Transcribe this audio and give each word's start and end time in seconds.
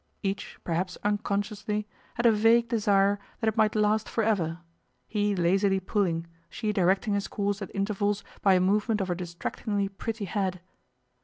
Each, 0.23 0.57
perhaps 0.63 0.97
unconsciously, 1.03 1.87
had 2.15 2.25
a 2.25 2.31
vague 2.31 2.67
desire 2.69 3.19
that 3.39 3.47
it 3.49 3.55
might 3.55 3.75
last 3.75 4.09
for 4.09 4.23
ever, 4.23 4.57
he 5.07 5.35
lazily 5.35 5.79
pulling, 5.79 6.25
she 6.49 6.73
directing 6.73 7.13
his 7.13 7.27
course 7.27 7.61
at 7.61 7.69
intervals 7.75 8.23
by 8.41 8.55
a 8.55 8.59
movement 8.59 8.99
of 8.99 9.09
her 9.09 9.13
distractingly 9.15 9.89
pretty 9.89 10.25
head. 10.25 10.59